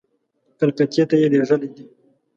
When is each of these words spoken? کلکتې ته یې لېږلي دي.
کلکتې 0.59 1.03
ته 1.09 1.15
یې 1.21 1.27
لېږلي 1.33 1.69
دي. 1.75 1.83